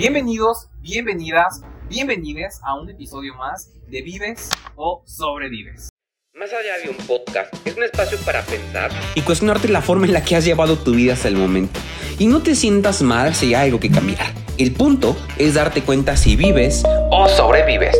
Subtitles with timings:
[0.00, 5.90] Bienvenidos, bienvenidas, bienvenides a un episodio más de Vives o Sobrevives.
[6.32, 10.14] Más allá de un podcast, es un espacio para pensar y cuestionarte la forma en
[10.14, 11.78] la que has llevado tu vida hasta el momento.
[12.18, 14.32] Y no te sientas mal si hay algo que cambiar.
[14.56, 17.94] El punto es darte cuenta si vives o sobrevives.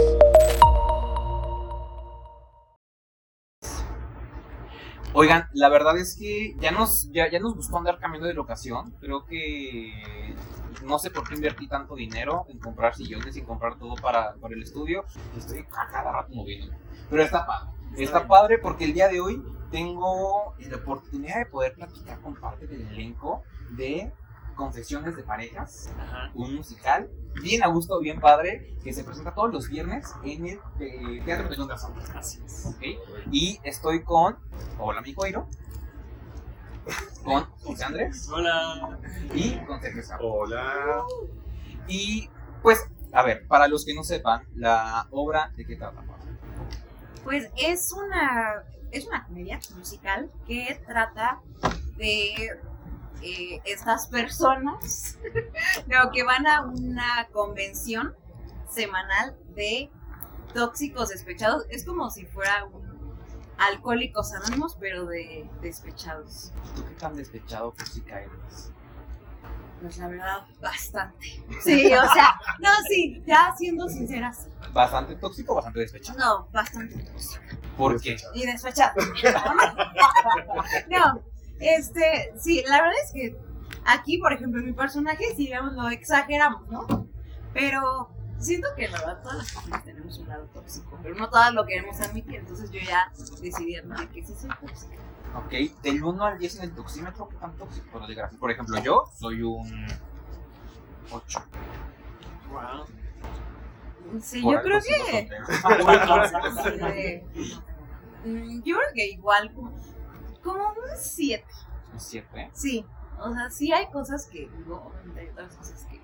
[5.12, 8.94] Oigan, la verdad es que ya nos, ya, ya nos gustó andar cambiando de locación.
[9.00, 9.92] Creo que
[10.84, 14.54] no sé por qué invertí tanto dinero en comprar sillones y comprar todo para, para
[14.54, 15.04] el estudio.
[15.36, 16.72] Estoy a cada rato moviendo.
[17.08, 17.70] Pero está padre.
[17.96, 22.68] Está padre porque el día de hoy tengo la oportunidad de poder platicar con parte
[22.68, 24.12] del elenco de
[24.54, 25.90] Confesiones de Parejas,
[26.34, 27.10] un musical
[27.42, 31.48] bien a gusto, bien padre, que se presenta todos los viernes en el eh, Teatro
[31.48, 31.86] de Londres.
[32.14, 32.66] Así es.
[32.66, 32.98] ¿okay?
[33.30, 34.38] Y estoy con,
[34.78, 35.46] hola mi Coiro,
[37.24, 38.28] con José Andrés.
[38.32, 38.98] Hola.
[39.34, 40.18] Y con Sergio Sá.
[40.20, 41.04] Hola.
[41.86, 42.28] Y
[42.62, 46.02] pues, a ver, para los que no sepan, la obra de qué trata.
[47.24, 51.40] Pues es una, es una comedia musical que trata
[51.96, 52.58] de
[53.22, 55.18] eh, estas personas
[55.86, 58.14] no, que van a una convención
[58.68, 59.90] semanal de
[60.54, 61.64] tóxicos despechados.
[61.70, 62.90] Es como si fuera un
[63.60, 66.52] alcohólicos anónimos, pero de despechados.
[66.74, 68.72] ¿Tú qué tan despechado tóxica eres?
[69.80, 71.26] Pues la verdad, bastante.
[71.62, 74.48] Sí, o sea, no, sí, ya siendo sinceras.
[74.72, 76.18] ¿Bastante tóxico o bastante despechado?
[76.18, 77.42] No, bastante tóxico.
[77.76, 78.16] ¿Por qué?
[78.34, 78.94] Y despechado.
[80.88, 81.22] no,
[81.60, 83.36] este, sí, la verdad es que
[83.84, 86.86] aquí, por ejemplo, mi personaje, sí, digamos, lo exageramos, ¿no?
[87.52, 91.52] Pero siento que la verdad todas las personas tenemos un lado tóxico, pero no todas
[91.52, 94.96] lo queremos admitir, entonces yo ya decidí admitir que sí soy tóxica.
[95.36, 95.52] Ok,
[95.82, 98.16] del 1 al 10 en el toxímetro, ¿qué tan tóxico de?
[98.38, 99.86] Por ejemplo, yo soy un
[101.12, 101.44] 8.
[102.50, 102.86] Wow.
[104.20, 105.28] Sí, Por yo creo que...
[108.24, 109.72] mm, yo creo que igual, como,
[110.42, 111.44] como un 7.
[111.92, 112.50] Un 7.
[112.54, 112.84] Sí,
[113.18, 116.00] o sea, sí hay cosas que digo, obviamente hay otras cosas que,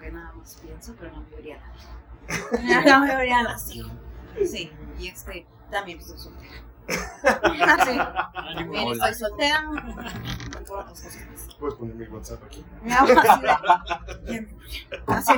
[0.00, 3.88] que nada más pienso, pero la mayoría la La mayoría las digo.
[4.46, 6.52] Sí, y este, también estoy soltera.
[7.84, 7.98] Sí,
[8.56, 9.08] también Hola.
[9.08, 9.62] estoy soltera.
[9.62, 11.54] no por otras cosas más.
[11.58, 12.64] Puedes poner mi WhatsApp aquí.
[12.82, 14.58] Me hago así de- bien,
[15.06, 15.32] así.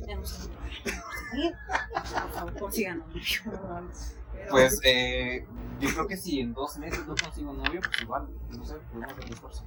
[0.00, 1.58] Tenemos un problema.
[1.92, 3.06] Por favor, consíganos.
[4.50, 5.46] Pues eh,
[5.80, 9.12] yo creo que si en dos meses no consigo novio, pues igual, no sé, podemos
[9.12, 9.64] hacer un esfuerzo.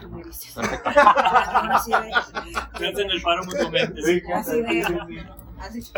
[0.00, 0.52] Tú me dices.
[0.54, 0.90] Perfecto.
[0.94, 2.88] Así de.
[2.88, 4.02] Hacen el paro mutuamente.
[4.02, 5.26] Sí, Así de.
[5.58, 5.92] Así.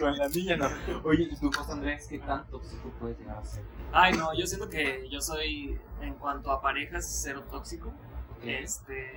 [0.00, 0.68] Con la niña no.
[1.04, 3.64] Oye, ¿y tú, José Andrés, qué tan tóxico puedes llegar a ser?
[3.92, 7.88] Ay, no, yo siento que yo soy, en cuanto a parejas, cero tóxico.
[7.88, 8.44] Ok.
[8.44, 9.12] Este.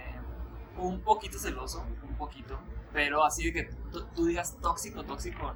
[0.77, 2.57] Un poquito celoso, un poquito.
[2.91, 3.69] Pero así de que
[4.15, 5.53] tú digas tóxico, tóxico.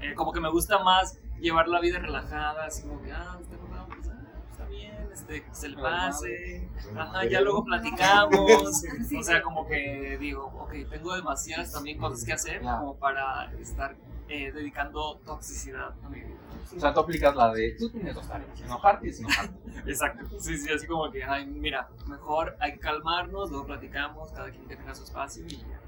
[0.00, 3.54] Eh, como que me gusta más llevar la vida relajada, así como que, ah, está
[3.54, 6.68] acordado, pues, ah, está bien, este, que se le pase.
[6.96, 8.82] Ajá, ya luego platicamos.
[9.18, 13.96] O sea, como que digo, ok, tengo demasiadas también cosas que hacer como para estar
[14.28, 16.34] eh, dedicando toxicidad a mi vida.
[16.76, 19.54] O sea, tú aplicas la de, tú tienes dos tareas, enojarte y desenojarte.
[19.86, 20.40] Exacto.
[20.40, 24.66] Sí, sí, así como que, ay, mira, mejor hay que calmarnos, luego platicamos, cada quien
[24.66, 25.80] que tenga su espacio y ya.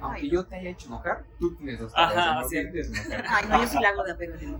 [0.00, 2.92] Aunque yo te haya hecho enojar, tú tienes dos tareas, Ajá, enojarte sí.
[3.28, 4.58] Ay, no, yo sí la hago de apego de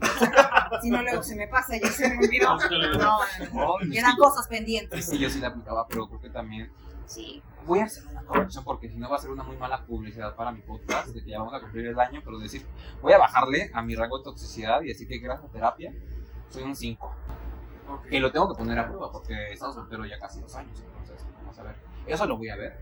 [0.83, 2.57] Si no, luego se me pasa, ya se me olvidó.
[2.71, 3.75] No, no, no.
[3.81, 5.05] Ay, Quedan cosas pendientes.
[5.05, 6.71] Sí, yo sí la aplicaba, pero creo que también
[7.07, 7.43] Sí.
[7.67, 10.35] voy a hacer una corrección porque si no va a ser una muy mala publicidad
[10.37, 12.65] para mi podcast, de que ya vamos a cumplir el año, pero decir,
[13.03, 15.93] voy a bajarle a mi rango de toxicidad y decir que gracias a terapia
[16.49, 17.15] soy un 5.
[17.91, 18.07] Ok.
[18.07, 20.81] Que lo tengo que poner a prueba porque he estado soltero ya casi dos años,
[20.87, 21.75] entonces vamos a ver.
[22.07, 22.79] Eso lo voy a ver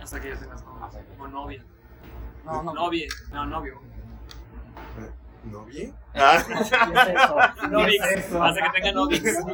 [0.00, 0.28] hasta que...
[0.30, 1.64] Ya tengas que- como novia.
[2.44, 3.80] No, no, Novia, no, novio.
[5.44, 5.92] ¿Novia?
[6.12, 7.68] ¿Qué es eso?
[7.70, 8.42] Novix, ¿Qué es eso?
[8.42, 9.22] hasta que tenga Novix.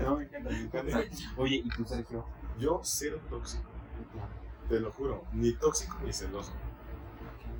[0.00, 1.00] No, me encanta, me encanta.
[1.36, 2.24] Oye, ¿y tú, Sergio?
[2.58, 3.70] Yo cero tóxico,
[4.68, 5.24] te lo juro.
[5.32, 6.52] Ni tóxico ni celoso.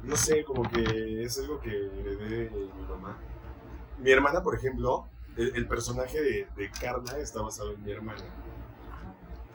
[0.03, 3.17] No sé, como que es algo que heredé de mi mamá.
[3.99, 5.07] Mi hermana, por ejemplo,
[5.37, 8.23] el, el personaje de, de Carla está basado en mi hermana.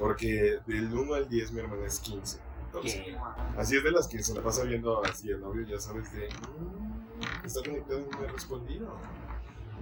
[0.01, 2.39] Porque del 1 al 10 mi hermana es 15.
[2.65, 3.17] Entonces, ¿Qué?
[3.57, 6.27] Así es de las que se la pasa viendo así el novio, ya sabes, de.
[6.29, 8.87] "Mm, Está conectado y no me ha respondido.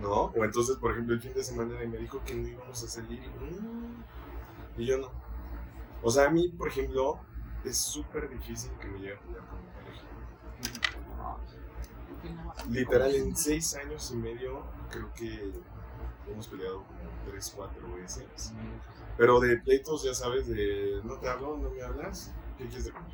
[0.01, 0.25] ¿No?
[0.25, 3.21] O entonces, por ejemplo, el fin de semana me dijo que no íbamos a salir
[3.23, 3.27] y.
[3.27, 4.03] "Mm",
[4.81, 5.09] y yo no.
[6.03, 7.19] O sea, a mí, por ejemplo,
[7.63, 10.03] es súper difícil que me llegue a jugar con mi pareja.
[12.69, 15.51] Literal, en seis años y medio, creo que
[16.31, 16.83] hemos peleado
[17.29, 18.53] como tres, cuatro veces.
[19.17, 22.91] Pero de pleitos, ya sabes, de no te hablo, no me hablas, ¿qué quieres de
[22.91, 23.11] comer?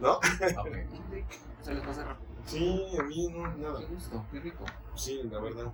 [0.00, 0.14] ¿No?
[0.16, 0.22] Ok.
[1.62, 2.30] Se les pasa rápido.
[2.46, 3.80] Sí, a mí no, nada.
[3.80, 4.64] Qué gusto, qué rico.
[4.94, 5.72] Sí, la verdad.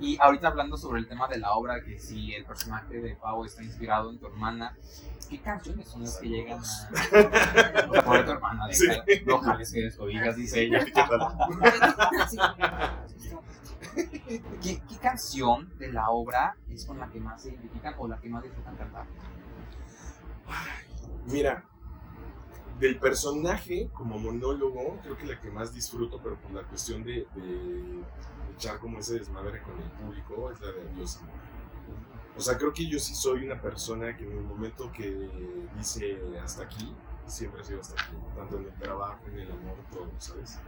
[0.00, 3.44] Y ahorita hablando sobre el tema de la obra, que si el personaje de Pau
[3.44, 4.76] está inspirado en tu hermana,
[5.28, 6.62] ¿qué canciones son las que llegan a...
[8.04, 8.86] Por tu hermana, de Sí.
[9.26, 10.86] no jales que descobijas, dice ella.
[14.28, 18.20] ¿Qué, ¿Qué canción de la obra es con la que más se identifican o la
[18.20, 19.06] que más disfrutan cantar?
[21.26, 21.64] Mira,
[22.78, 27.26] del personaje como monólogo, creo que la que más disfruto, pero por la cuestión de,
[28.54, 31.06] echar como ese desmadre con el público, es la de Amor.
[32.36, 35.28] O sea, creo que yo sí soy una persona que en el momento que
[35.76, 36.94] dice hasta aquí,
[37.26, 40.58] siempre ha sido hasta aquí, tanto en el trabajo, en el amor, todo, ¿sabes?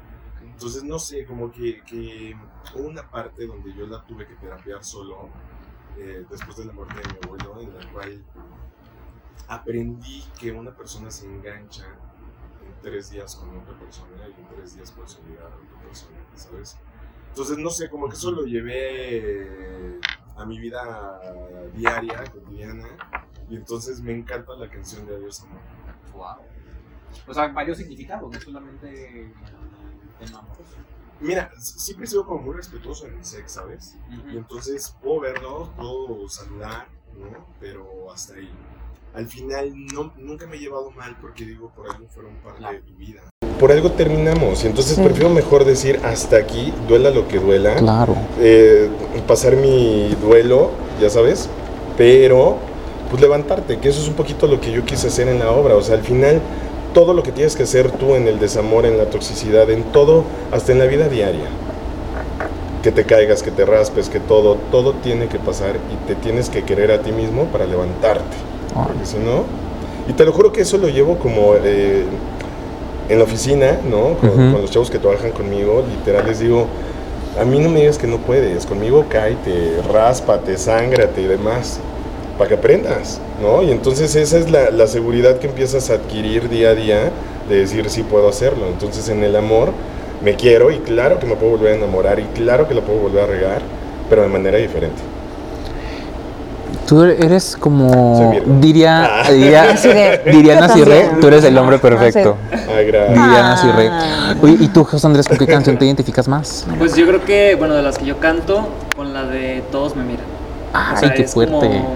[0.42, 2.36] Entonces, no sé, como que, que
[2.74, 5.28] hubo una parte donde yo la tuve que terapiar solo,
[5.96, 8.24] eh, después de la muerte de mi abuelo, en la cual
[9.48, 14.76] aprendí que una persona se engancha en tres días con otra persona y en tres
[14.76, 16.78] días puedes olvidar a otra persona, ¿sabes?
[17.28, 19.98] Entonces, no sé, como que eso lo llevé
[20.36, 21.20] a mi vida
[21.74, 22.86] diaria, cotidiana,
[23.48, 25.60] y entonces me encanta la canción de Adiós Amor.
[26.12, 26.46] Wow.
[27.26, 29.32] O sea, varios significados, no solamente
[30.22, 30.30] el.
[31.20, 33.94] Mira, siempre he sido como muy respetuoso en mi sex, ¿sabes?
[34.32, 36.86] Y entonces puedo verlo, puedo saludar,
[37.18, 37.46] ¿no?
[37.60, 38.50] Pero hasta ahí.
[39.12, 42.80] Al final no, nunca me he llevado mal porque digo, por algo fueron parte de
[42.80, 43.20] tu vida.
[43.58, 45.02] Por algo terminamos y entonces Sí.
[45.02, 47.74] prefiero mejor decir hasta aquí, duela lo que duela.
[47.76, 48.16] Claro.
[48.38, 48.88] eh,
[49.28, 50.70] pasar mi duelo,
[51.00, 51.50] ya sabes,
[51.98, 52.56] pero
[53.10, 55.74] pues levantarte, que eso es un poquito lo que yo quise hacer en la obra,
[55.74, 56.40] o sea, al final
[56.92, 60.24] todo lo que tienes que hacer tú en el desamor, en la toxicidad, en todo,
[60.52, 61.46] hasta en la vida diaria,
[62.82, 66.48] que te caigas, que te raspes, que todo, todo tiene que pasar y te tienes
[66.48, 68.36] que querer a ti mismo para levantarte,
[68.74, 69.44] porque si no,
[70.08, 72.04] y te lo juro que eso lo llevo como eh,
[73.08, 74.14] en la oficina, ¿no?
[74.18, 74.52] Con, Ujú.
[74.52, 76.66] con los chavos que trabajan conmigo, literal les digo,
[77.40, 81.78] a mí no me digas que no puedes, conmigo cáete, ráspate, sángrate y demás,
[82.40, 83.62] para que aprendas, ¿no?
[83.62, 87.10] Y entonces esa es la, la seguridad que empiezas a adquirir día a día
[87.50, 88.66] de decir sí puedo hacerlo.
[88.66, 89.72] Entonces en el amor
[90.24, 92.98] me quiero y claro que me puedo volver a enamorar y claro que lo puedo
[92.98, 93.60] volver a regar,
[94.08, 95.02] pero de manera diferente.
[96.88, 99.30] Tú eres como diría Ah.
[99.30, 99.74] diría,
[100.24, 101.20] diría también.
[101.20, 102.36] tú eres el hombre Ah, perfecto.
[102.74, 103.62] Ay, gracias.
[103.62, 103.88] Diría Rey.
[103.90, 104.34] Ah.
[104.40, 106.66] Oye, ¿y tú, José Andrés, con qué canción te identificas más?
[106.78, 108.66] Pues yo creo que, bueno, de las que yo canto,
[108.96, 110.24] con la de Todos me miran.
[110.72, 111.52] O Ay, sea, qué es fuerte.
[111.52, 111.94] como,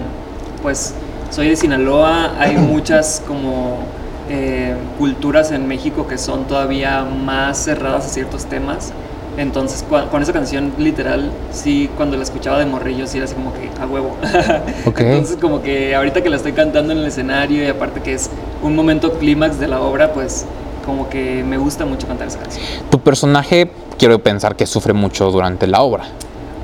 [0.65, 0.95] pues
[1.31, 3.77] soy de Sinaloa, hay muchas como
[4.31, 8.93] eh, culturas en México que son todavía más cerradas a ciertos temas.
[9.37, 13.53] Entonces, con esa canción, literal, sí, cuando la escuchaba de morrillo, sí era así como
[13.53, 14.17] que a huevo.
[14.87, 18.31] Entonces, como que ahorita que la estoy cantando en el escenario y aparte que es
[18.63, 20.47] un momento clímax de la obra, pues
[20.87, 22.65] como que me gusta mucho cantar esa canción.
[22.91, 26.05] Tu personaje, quiero pensar que sufre mucho durante la obra.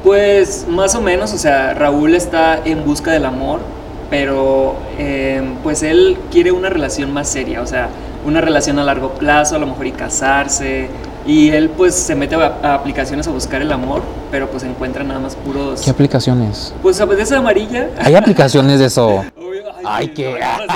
[0.04, 3.60] Pues más o menos, o sea, Raúl está en busca del amor,
[4.10, 7.88] pero eh, pues él quiere una relación más seria, o sea,
[8.26, 10.88] una relación a largo plazo, a lo mejor y casarse,
[11.26, 15.04] y él pues se mete a, a aplicaciones a buscar el amor, pero pues encuentra
[15.04, 15.82] nada más puros...
[15.82, 16.74] ¿Qué aplicaciones?
[16.82, 17.88] Pues de esa amarilla.
[18.00, 19.24] ¿Hay aplicaciones de eso?
[19.84, 20.40] Ay, que.
[20.42, 20.58] Ah,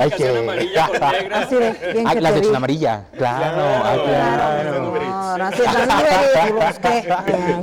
[0.00, 1.38] Ay, negra.
[1.40, 2.46] Así de, bien Ah, que las te de vi.
[2.46, 3.04] China Amarilla.
[3.16, 3.98] Claro, Claro, ay.
[4.66, 4.92] No, no.
[5.24, 5.50] Ah,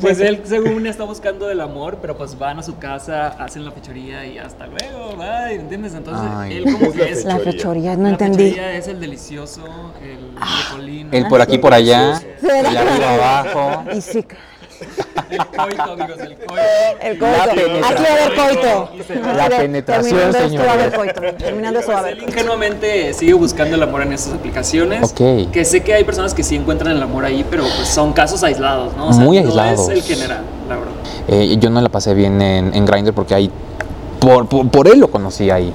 [0.01, 3.72] Pues él según está buscando el amor, pero pues van a su casa, hacen la
[3.72, 5.94] fechoría y hasta luego, bye, ¿entiendes?
[5.94, 6.58] Entonces Ay.
[6.58, 7.25] él como que es...
[7.25, 8.50] La fechoría, no la entendí.
[8.51, 9.63] fechoría es el delicioso,
[10.01, 10.29] el.
[11.12, 12.13] El por aquí, por allá.
[12.13, 12.70] El ¿Será?
[12.82, 13.84] arriba, abajo.
[13.96, 14.25] Y sí,
[15.30, 16.54] El coito, amigos, el coito.
[17.02, 17.56] el La coito.
[17.56, 17.84] penetración.
[17.86, 18.90] Aquí va a haber coito.
[19.36, 21.22] La penetración, terminando va a haber coito.
[21.38, 22.32] Terminando eso va a Pues haber él coito.
[22.40, 25.04] ingenuamente sigue buscando el amor en estas aplicaciones.
[25.12, 25.52] Ok.
[25.52, 28.44] Que sé que hay personas que sí encuentran el amor ahí, pero pues son casos
[28.44, 29.10] aislados, ¿no?
[29.10, 29.82] O sea, Muy No aislados.
[29.82, 30.92] es el general, la verdad.
[31.28, 33.52] Eh, yo no la pasé bien en, en Grindr porque ahí.
[34.20, 35.72] Por, por, por él lo conocí ahí.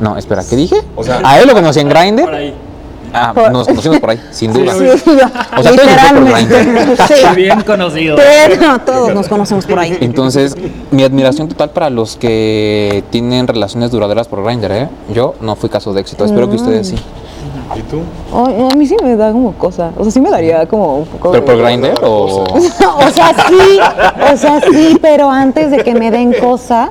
[0.00, 0.76] No, espera, ¿qué dije?
[0.94, 2.28] O sea- a él lo conocí en Por Grindr.
[2.34, 2.54] ahí.
[3.14, 4.72] Ah, Por- nos conocimos por ahí, sin duda.
[4.74, 4.84] Sí,
[5.56, 6.96] O sea, literalmente.
[7.08, 8.16] Sí, Bien conocido.
[8.16, 9.96] pero todos nos conocemos por ahí.
[10.00, 10.54] Entonces,
[10.90, 14.88] mi admiración total para los que tienen relaciones duraderas por Grindr, ¿eh?
[15.12, 16.96] Yo no fui caso de éxito, espero que ustedes sí.
[17.74, 18.00] ¿Y tú?
[18.34, 19.92] A mí sí me da como cosa.
[19.98, 21.30] O sea, sí me daría como un poco.
[21.32, 22.44] ¿Pero de- por Grindr o...?
[22.54, 23.80] o sea, sí,
[24.32, 26.90] o sea, sí, pero antes de que me den cosa,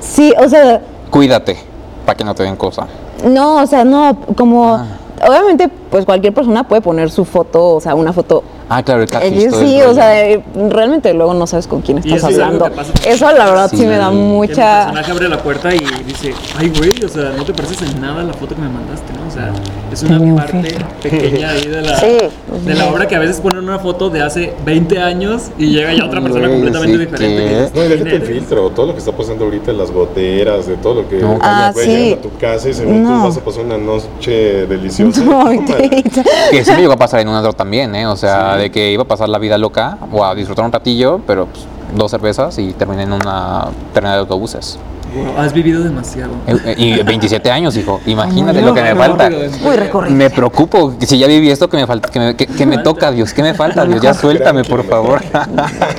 [0.00, 1.58] sí, o sea, Cuídate,
[2.06, 2.86] para que no te den cosa.
[3.24, 4.86] no, o sea, no, como, Ah.
[5.26, 9.08] Obviamente, pues cualquier persona puede poner su foto, o sea, una foto Ah, claro, el
[9.08, 9.44] catfish.
[9.44, 12.70] Eh, sí, o sea, eh, realmente luego no sabes con quién estás eso hablando.
[13.06, 13.86] Eso la verdad sí, Sí.
[13.86, 14.84] me da Que el mucha...
[14.84, 18.20] personaje abre la puerta y dice, ay, güey, o sea, no te pareces en nada
[18.20, 19.26] a la foto que me mandaste, ¿no?
[19.26, 19.52] O sea,
[19.92, 22.18] es una un parte pequeña ahí de la, Sí.
[22.66, 25.92] de la obra que a veces ponen una foto de hace 20 años y llega
[25.94, 27.70] ya otra persona Güey, completamente sí, diferente.
[27.72, 28.28] que No, y déjate "¿Quién el eres?".
[28.28, 31.38] filtro, todo lo que está pasando ahorita en las goteras, de todo lo que No,
[31.40, 32.12] Ah, sí.
[32.18, 33.20] a tu casa y según No.
[33.22, 35.22] tú vas a pasar una noche deliciosa.
[35.24, 35.48] No.
[36.50, 38.06] Que sí me llegó a pasar en un antro también, ¿eh?
[38.06, 41.20] O sea, de que iba a pasar la vida loca o a disfrutar un ratillo,
[41.26, 41.64] pero pues,
[41.96, 44.78] dos cervezas y terminé en una terminal de autobuses.
[45.14, 46.32] Wow, has vivido demasiado.
[46.46, 47.98] Eh, eh, Y 27 años, hijo.
[48.06, 49.30] Imagínate Ay, lo que me No, falta.
[49.62, 50.14] Muy recorrido.
[50.14, 50.92] Me preocupo.
[51.00, 53.32] Si ya viví esto, que me falta, que me, que- que me toca, Dios.
[53.32, 54.02] ¿Qué me falta, Dios?
[54.02, 55.22] Ya suéltame, por favor.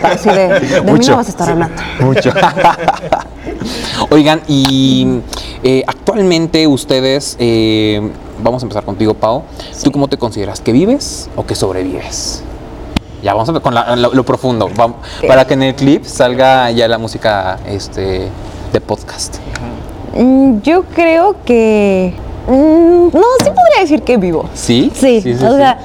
[0.03, 1.11] Así de, de mí Mucho.
[1.11, 1.81] no vas a estar hablando.
[2.01, 2.31] Mucho.
[4.11, 5.21] Oigan, y
[5.63, 8.11] eh, actualmente ustedes, eh,
[8.43, 9.43] vamos a empezar contigo, Pau.
[9.83, 10.61] ¿Tú cómo te consideras?
[10.61, 12.43] ¿Que vives o que sobrevives?
[13.21, 14.69] Ya, vamos a ver con la- lo, lo profundo.
[15.27, 18.29] Para que en el clip salga ya la música este,
[18.71, 19.37] de podcast.
[20.15, 22.13] Mm, Yo creo que...
[22.47, 24.45] mm, No, sí podría decir que vivo.
[24.53, 24.91] ¿Sí?
[24.93, 25.79] Sí, o sea,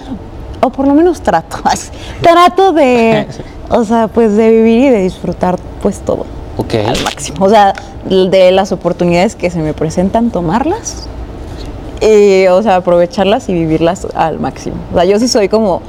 [0.62, 1.58] o por lo menos trato.
[2.22, 3.26] trato de,
[3.70, 6.24] o sea, pues de vivir y de disfrutar pues todo
[6.56, 6.74] Ok.
[6.86, 7.44] al máximo.
[7.44, 7.74] O sea,
[8.08, 11.06] de las oportunidades que se me presentan, tomarlas.
[12.00, 14.76] Y, o sea, aprovecharlas y vivirlas al máximo.
[14.92, 15.80] O sea, yo sí soy como,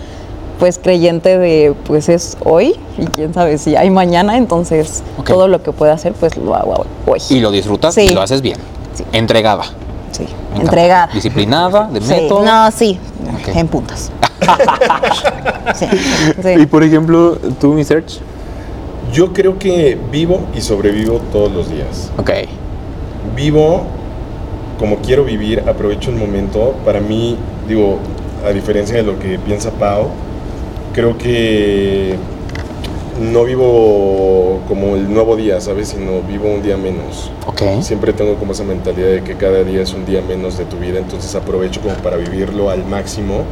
[0.60, 5.62] pues, creyente de, pues, es hoy y quién sabe si hay mañana, entonces todo lo
[5.64, 7.20] que pueda hacer, pues, lo hago hoy.
[7.30, 8.02] Y lo disfrutas Sí.
[8.02, 8.58] y lo haces bien.
[8.94, 9.04] Sí.
[9.12, 9.64] Entregada.
[10.12, 11.10] Sí, entregada.
[11.14, 12.46] Disciplinada, de Sí, método.
[12.46, 12.98] No, sí,
[13.54, 14.12] en puntas.
[15.76, 15.86] sí,
[16.42, 16.66] sí.
[16.68, 18.20] por ejemplo, tú, mi search.
[19.12, 22.12] Yo creo que vivo y sobrevivo todos los días.
[22.18, 22.32] Ok.
[23.36, 23.84] Vivo
[24.80, 26.74] como quiero vivir, aprovecho el momento.
[26.84, 27.98] Para mí, digo,
[28.46, 30.10] a diferencia de lo que piensa Pau,
[30.96, 32.16] creo que
[33.20, 35.90] no vivo como el nuevo día, ¿sabes?
[35.90, 37.32] Sino vivo un día menos.
[37.46, 37.82] Ok.
[37.82, 40.78] Siempre tengo como esa mentalidad de que cada día es un día menos de tu
[40.78, 43.44] vida, entonces aprovecho como para vivirlo al máximo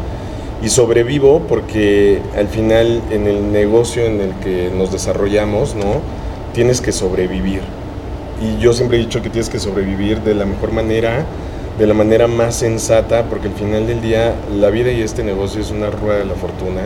[0.63, 5.99] y sobrevivo porque al final en el negocio en el que nos desarrollamos, ¿no?
[6.53, 7.61] Tienes que sobrevivir.
[8.41, 11.25] Y yo siempre he dicho que tienes que sobrevivir de la mejor manera,
[11.77, 15.59] de la manera más sensata, porque al final del día la vida y este negocio
[15.59, 16.83] es una rueda de la fortuna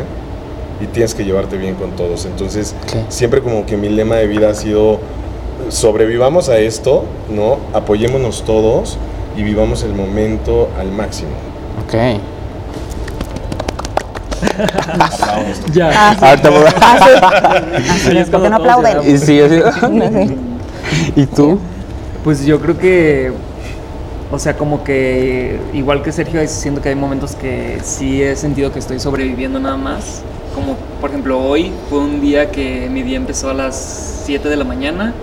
[0.81, 2.25] y tienes que llevarte bien con todos.
[2.25, 3.09] Entonces, Ok.
[3.09, 4.99] siempre como que mi lema de vida ha sido
[5.69, 7.03] sobrevivamos a esto,
[7.33, 7.57] ¿no?
[7.73, 8.97] Apoyémonos todos
[9.35, 11.31] y vivamos el momento al máximo.
[11.85, 12.19] Ok.
[15.73, 15.91] Ya.
[15.93, 16.15] Ah.
[16.29, 18.97] Ahorita voy a- ¿por qué no aplauden?
[19.15, 19.61] Y sí, así.
[19.61, 20.37] Sí.
[21.15, 21.59] ¿Y tú?
[22.23, 23.31] Pues yo creo que,
[24.31, 28.71] o sea, como que igual que Sergio, siento que hay momentos que sí he sentido
[28.71, 30.21] que estoy sobreviviendo nada más.
[30.57, 34.55] Como por ejemplo hoy fue un día que mi día empezó a las 7 de
[34.55, 35.13] la mañana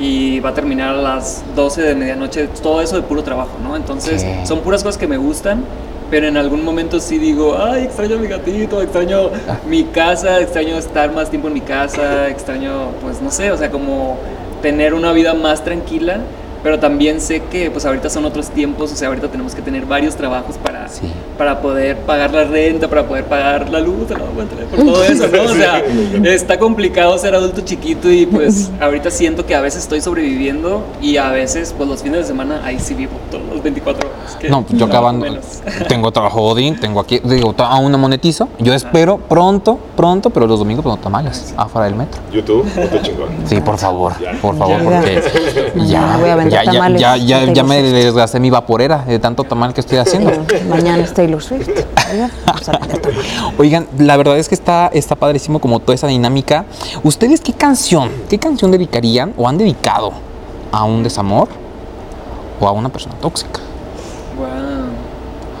[0.00, 3.76] y va a terminar a las 12 de medianoche, todo eso de puro trabajo, ¿no?
[3.76, 5.62] Entonces son puras cosas que me gustan.
[6.10, 9.28] Pero en algún momento sí digo, ay, extraño a mi gatito, extraño
[9.68, 13.70] mi casa, extraño estar más tiempo en mi casa, extraño, pues no sé, o sea,
[13.70, 14.16] como
[14.62, 16.20] tener una vida más tranquila,
[16.62, 19.84] pero también sé que pues ahorita son otros tiempos, o sea, ahorita tenemos que tener
[19.86, 21.02] varios trabajos para, Sí.
[21.36, 25.04] para poder pagar la renta, para poder pagar la luz, el agua, el teléfono, todo
[25.04, 25.42] eso, ¿no?
[25.44, 25.82] O sea,
[26.24, 31.16] está complicado ser adulto chiquito y pues ahorita siento que a veces estoy sobreviviendo y
[31.18, 34.07] a veces pues los fines de semana ahí sí vivo todos los 24 horas.
[34.36, 35.26] Que No, pues yo acabando.
[35.88, 38.48] Tengo trabajo Odín, tengo aquí, digo, aún no monetizo.
[38.58, 42.20] Yo espero pronto, pronto, pero los domingos pues no tamales, afuera del metro.
[42.32, 43.28] YouTube, otro chingón.
[43.46, 44.84] Sí, por favor, por favor, Ya.
[44.84, 45.22] porque
[45.86, 49.44] ya, voy a vender ya, ya, ya, ya, ya me desgasté mi vaporera de tanto
[49.44, 50.30] tamal que estoy haciendo.
[50.68, 51.68] Mañana es Taylor Swift.
[53.58, 56.64] Oigan, la verdad es que está, está padrísimo como toda esa dinámica.
[57.02, 60.12] ¿Ustedes qué canción, qué canción dedicarían o han dedicado
[60.72, 61.48] a un desamor
[62.60, 63.60] o a una persona tóxica?
[64.38, 64.48] Wow.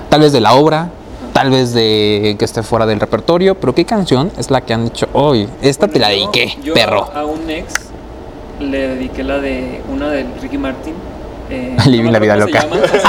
[0.08, 0.88] Tal vez de la obra,
[1.32, 4.84] tal vez de que esté fuera del repertorio, pero ¿qué canción es la que han
[4.84, 5.48] dicho hoy?
[5.62, 7.10] Esta te la Yo- dediqué, yo perro.
[7.14, 7.74] A, a un ex
[8.60, 10.94] le dediqué la de una de Ricky Martin.
[11.50, 12.60] Eh, Living la vida loca.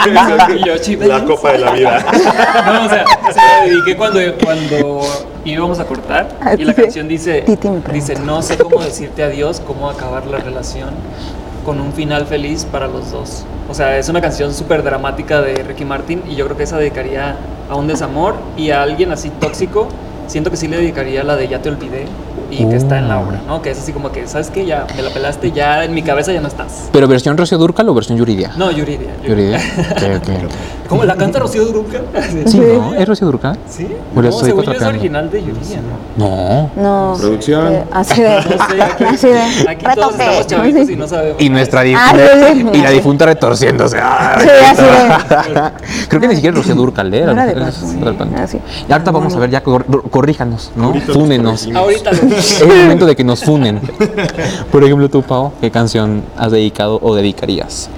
[0.03, 0.47] se llama.
[0.55, 2.05] Y yo, "Chi, La copa de la vida.
[2.65, 5.01] No, o sea, se la dediqué cuando, cuando
[5.45, 7.43] íbamos a cortar y la canción dice,
[7.91, 10.89] dice, no sé cómo decirte adiós, cómo acabar la relación
[11.65, 13.43] con un final feliz para los dos.
[13.69, 16.77] O sea, es una canción súper dramática de Ricky Martin y yo creo que esa
[16.77, 17.35] dedicaría
[17.69, 19.87] a un desamor y a alguien así tóxico.
[20.27, 22.05] Siento que sí le dedicaría la de Ya te olvidé,
[22.51, 23.27] y que está en la Uh.
[23.27, 23.61] obra, ¿no?
[23.61, 24.65] Que es así como que, ¿sabes qué?
[24.65, 26.89] Ya me la pelaste, ya en mi cabeza ya no estás.
[26.91, 28.51] ¿Pero versión Rocío Durcal o versión Yuridia?
[28.57, 29.09] No, Yuridia.
[29.25, 29.59] Yuridia.
[29.89, 30.51] Ok, ok.
[30.89, 31.99] ¿Cómo la canta Rocío Durca?
[32.47, 32.93] Sí, ¿no?
[32.95, 33.57] ¿Es Rocío Durcal?
[33.69, 33.87] ¿Sí?
[34.13, 35.79] Pues no, según yo es original de Yuridia,
[36.17, 36.25] ¿no?
[36.25, 36.71] No.
[36.75, 37.17] No.
[37.19, 37.73] Producción.
[37.73, 38.29] eh, así de.
[38.59, 39.69] No sé, aquí, así de.
[39.69, 41.41] aquí todos estamos chavitos y no sabemos.
[41.41, 42.79] Y nuestra Ah, difunta, sí, sí.
[42.79, 43.99] y la difunta retorciéndose.
[44.01, 46.07] Ay, Sí, así de.
[46.07, 47.19] Creo que ni siquiera es Rocío Durcal, ¿eh?
[47.21, 47.53] Era de.
[48.87, 50.87] Y ahorita vamos a ver, ya cor- corríjanos, ¿no?
[50.87, 51.51] Ahorita nos Fúnenos.
[51.67, 51.81] corregimos.
[51.83, 53.81] Ahorita lo Es el momento de que nos funen.
[54.71, 57.89] Por ejemplo, tú, Pau, ¿qué canción has dedicado o dedicarías?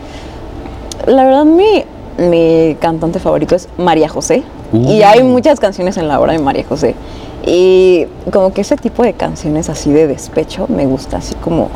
[1.06, 1.84] La verdad, mi,
[2.18, 4.44] mi cantante favorito es María José.
[4.72, 4.92] Uh.
[4.92, 6.96] Y hay muchas canciones en la obra de María José.
[7.46, 11.70] Y como que ese tipo de canciones así de despecho me gusta, así como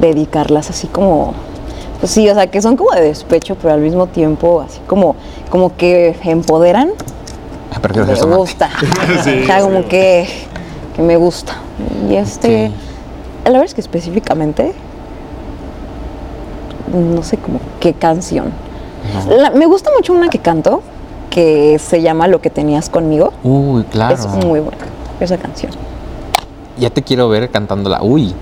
[0.00, 1.34] dedicarlas, así como.
[2.00, 5.16] Pues sí, o sea, que son como de despecho, pero al mismo tiempo así como,
[5.50, 6.92] como que empoderan.
[7.72, 8.70] Ah, Me gusta.
[9.24, 9.84] Sí, o sea, como sí.
[9.84, 10.28] que,
[11.00, 11.54] que me gusta.
[12.08, 12.66] Y este.
[12.66, 12.72] Ok.
[13.46, 14.72] La verdad es que específicamente.
[16.92, 18.52] No sé como qué canción.
[19.28, 19.36] No.
[19.36, 20.82] La- me gusta mucho una que canto
[21.30, 23.32] que se llama Lo que tenías conmigo.
[23.44, 24.14] Uy, claro.
[24.14, 24.78] Es muy buena
[25.20, 25.72] esa canción.
[26.78, 28.02] Ya te quiero ver cantándola.
[28.02, 28.34] Uy,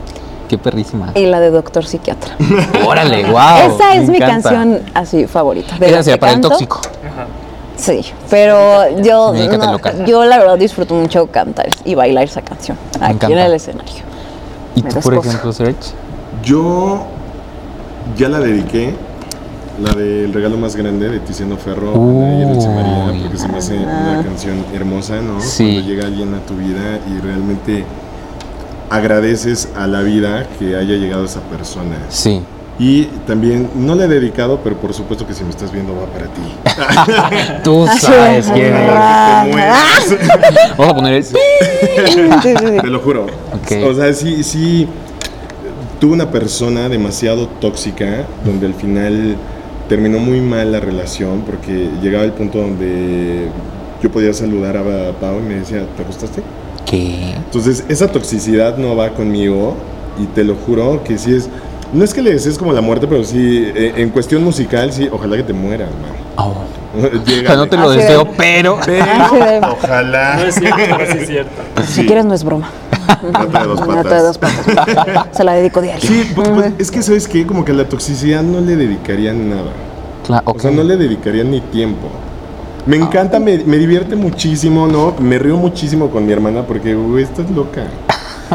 [0.49, 1.13] qué perrísima.
[1.15, 2.37] Y la de Doctor Psiquiatra.
[2.87, 3.75] Órale, wow.
[3.75, 4.51] esa es mi encanta.
[4.51, 5.77] canción así favorita.
[5.79, 6.81] De Esa para el tóxico.
[7.79, 13.15] Sí, pero yo, no, yo la verdad disfruto mucho cantar y bailar esa canción aquí
[13.15, 13.27] encanta.
[13.31, 14.03] en el escenario.
[14.75, 15.77] ¿Y Me tú, por ejemplo, Serge?
[16.43, 17.07] Yo
[18.17, 18.95] ya la dediqué.
[19.81, 23.59] La del regalo más grande de Tiziano Ferro, Ana y Dulce María, porque se me
[23.59, 24.11] hace Ah.
[24.15, 25.41] una canción hermosa, ¿no?
[25.41, 25.75] Sí.
[25.75, 27.85] Cuando llega alguien a tu vida y realmente
[28.91, 31.97] agradeces a la vida que haya llegado esa persona.
[32.09, 32.43] Sí.
[32.79, 36.07] Y también, no le he dedicado, pero por supuesto que si me estás viendo va
[36.07, 37.61] para ti.
[37.65, 38.53] Tú sabes es.
[38.53, 38.89] quién es.
[38.89, 39.43] Ah.
[39.45, 40.77] Te mueres.
[40.77, 42.81] Vamos a poner el...
[42.83, 43.27] Te lo juro.
[43.85, 44.87] O sea, sí, sí.
[45.99, 49.37] Tuve una persona demasiado tóxica donde al final
[49.89, 53.49] terminó muy mal la relación porque llegaba el punto donde
[54.01, 56.43] yo podía saludar a Pau y me decía, ¿te acostaste?
[56.87, 57.35] ¿Qué?
[57.35, 59.75] Entonces, esa toxicidad no va conmigo
[60.23, 61.49] y te lo juro que sí es.
[61.93, 65.09] No es que le desees como la muerte, pero sí, eh, en cuestión musical, sí,
[65.11, 66.13] ojalá que te muera, man.
[66.37, 66.55] Oh.
[66.97, 68.79] O sea, no te lo de- deseo, pero...
[68.85, 70.47] Pero, Así de- No ojalá.
[70.47, 71.51] es cierto, pero sí es cierto.
[71.87, 72.71] Si quieres no es broma.
[73.33, 74.05] Rata de dos patas.
[74.11, 75.27] de dos patas.
[75.33, 76.07] Se la dedico diario.
[76.07, 79.49] Sí, pues, pues, es que sabes que como que a la toxicidad no le dedicarían
[79.51, 79.71] nada.
[80.27, 80.61] Claro, O ok.
[80.61, 82.09] sea, no le dedicarían ni tiempo.
[82.87, 85.15] Me encanta, me, me divierte muchísimo, ¿no?
[85.21, 87.83] Me río muchísimo con mi hermana porque, güey, estás loca.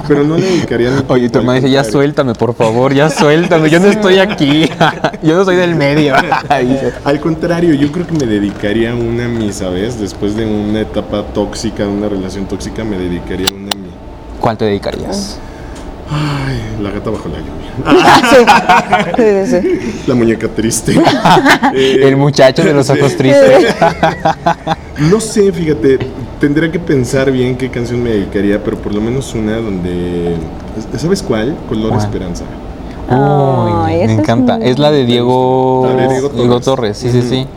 [0.07, 3.69] Pero no le dedicaría ni Oye, tu al dice, ya suéltame, por favor, ya suéltame.
[3.69, 4.69] Yo no estoy aquí.
[5.23, 6.15] Yo no soy del medio.
[7.05, 9.99] Al contrario, yo creo que me dedicaría una a mí, ¿sabes?
[9.99, 13.89] Después de una etapa tóxica, de una relación tóxica, me dedicaría una a mí.
[14.39, 15.39] ¿Cuál te dedicarías?
[16.09, 17.63] Ay, la gata bajo la lluvia.
[19.15, 19.61] Sí, sí,
[19.93, 20.03] sí.
[20.07, 20.93] La muñeca triste.
[21.73, 23.75] El muchacho de los ojos tristes.
[24.99, 25.99] No sé, fíjate,
[26.43, 30.35] tendría que pensar bien qué canción me dedicaría, pero por lo menos una donde...
[30.97, 31.55] ¿Sabes cuál?
[31.69, 32.01] Color ¿Cuál?
[32.01, 32.43] Esperanza.
[33.07, 34.57] Esa me es encanta.
[34.57, 36.97] muy- Es la de Diego, La de Diego Diego Torres.
[36.97, 37.47] Sí, sí, sí.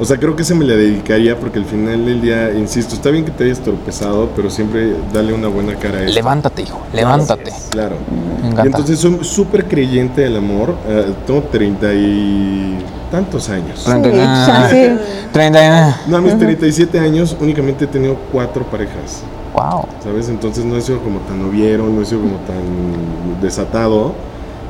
[0.00, 3.10] O sea, creo que se me la dedicaría porque al final del día, insisto, está
[3.10, 6.14] bien que te hayas tropezado, pero siempre dale una buena cara a esto.
[6.14, 7.52] Levántate, hijo, levántate.
[7.68, 7.96] Claro.
[8.42, 10.74] Me Y entonces soy súper creyente del amor.
[10.88, 12.78] eh, tengo treinta y
[13.10, 13.84] tantos años.
[13.84, 15.26] Treinta y- Sí, sí.
[15.32, 19.22] treinta y- No, a mis 37 años únicamente he tenido cuatro parejas.
[19.52, 19.84] Wow.
[20.02, 20.30] ¿Sabes?
[20.30, 24.14] Entonces no he sido como tan noviero, no he sido como tan desatado.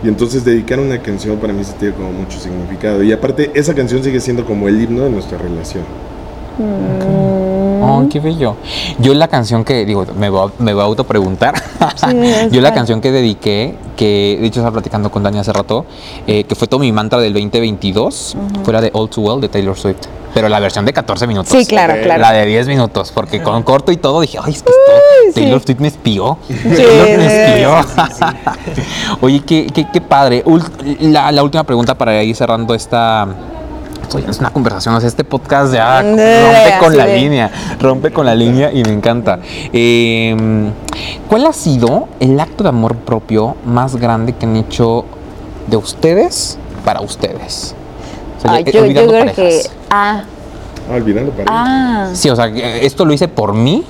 [0.02, 3.02] Y entonces dedicar una canción para mí sí tiene como mucho significado.
[3.02, 5.84] Y aparte, esa canción sigue siendo como el himno de nuestra relación.
[6.58, 7.20] Mm,
[7.82, 8.56] Oh, qué bello.
[8.98, 11.54] Yo la canción que, digo, me voy, a- me voy a autopreguntar.
[11.96, 15.52] Sí, es Yo la canción que dediqué, que de hecho estaba platicando con Dani hace
[15.52, 15.86] rato,
[16.26, 19.48] eh, que fue todo mi mantra del 2022, fue la de All Too Well de
[19.48, 20.06] Taylor Swift.
[20.34, 21.50] Pero la versión de 14 minutos.
[21.50, 22.20] Sí, claro, claro.
[22.20, 24.92] La de 10 minutos, porque con corto y todo dije, ay, es que esto.
[25.34, 26.38] Taylor Swift me espió.
[26.48, 27.74] Taylor me sí, espió.
[29.20, 30.44] Oye, qué, qué, qué padre.
[31.00, 33.26] La, la última pregunta para ir cerrando esta.
[34.12, 38.26] Oye, es una conversación, o sea, este podcast ya rompe con la línea, rompe con
[38.26, 39.38] la línea y me encanta.
[39.72, 40.36] Eh,
[41.28, 45.04] ¿Cuál ha sido el acto de amor propio más grande que han hecho
[45.68, 47.76] de ustedes para ustedes?
[48.38, 49.32] O sea, Ay, eh, yo, yo creo que.
[49.32, 49.70] parejas.
[49.90, 50.24] Ah,
[50.90, 51.54] Ah, olvidando parejas.
[51.56, 52.08] ah.
[52.12, 53.84] Sí, o sea, que esto lo hice por mí,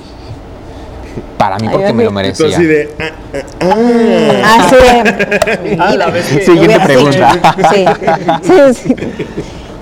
[1.38, 2.14] para mí porque me lo sí.
[2.14, 2.46] merecía.
[2.48, 2.90] Así de.
[2.98, 4.42] ah, ah, ah.
[4.44, 5.76] Ah, sí.
[5.78, 7.54] Ah, la vez que- Siguiente Hubiera pregunta.
[7.72, 7.84] Sí,
[8.42, 8.88] sí, sí.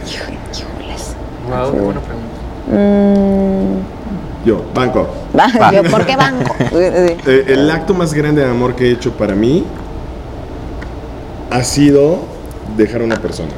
[0.07, 1.17] Híjoles.
[1.49, 2.29] Wow, qué buena pregunta.
[2.71, 5.09] Mm, Yo, banco.
[5.38, 6.55] Va, yo, ¿Por qué banco?
[6.59, 7.17] Sí, sí.
[7.27, 9.64] Eh, el acto más grande de amor que he hecho para mí
[11.51, 12.21] ha sido
[12.77, 13.51] dejar a una persona.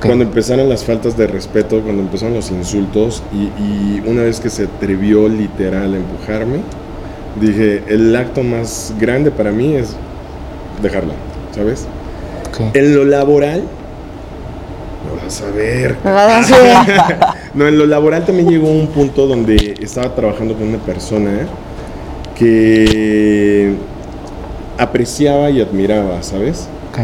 [0.00, 4.50] Cuando empezaron las faltas de respeto, cuando empezaron los insultos y, y una vez que
[4.50, 6.60] se atrevió literal a empujarme,
[7.40, 9.94] dije, el acto más grande para mí es
[10.82, 11.14] dejarla,
[11.54, 11.86] ¿sabes?
[12.48, 12.74] Ok.
[12.74, 13.62] En lo laboral,
[15.08, 15.96] lo vas a ver.
[17.54, 21.46] No, en lo laboral también llegó un punto donde estaba trabajando con una persona
[22.34, 23.74] que
[24.78, 26.66] apreciaba y admiraba, ¿sabes?
[26.90, 27.00] Ok.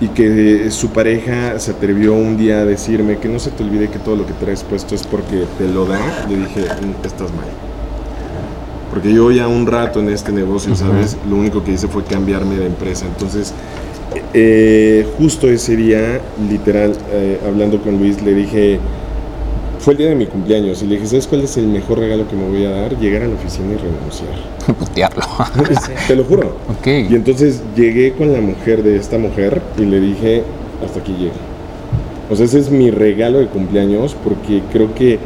[0.00, 3.88] Y que su pareja se atrevió un día a decirme que no se te olvide
[3.88, 5.98] que todo lo que traes puesto es porque te lo da.
[6.28, 7.48] Le dije, "Mm, estás mal.
[8.90, 11.16] Porque yo ya un rato en este negocio, ¿sabes?
[11.28, 13.06] Lo único que hice fue cambiarme de empresa.
[13.06, 13.52] Entonces,
[14.34, 18.78] eh, justo ese día, literal, eh, hablando con Luis, le dije,
[19.78, 22.26] fue el día de mi cumpleaños, y le dije, ¿sabes cuál es el mejor regalo
[22.28, 22.98] que me voy a dar?
[22.98, 24.76] Llegar a la oficina y renunciar.
[24.78, 25.22] Putearlo.
[26.08, 26.56] Te lo juro.
[26.78, 26.86] ok.
[27.10, 30.42] Y entonces llegué con la mujer de esta mujer y le dije,
[30.84, 31.32] hasta aquí llego.
[32.30, 35.18] O sea, ese es mi regalo de cumpleaños porque creo que,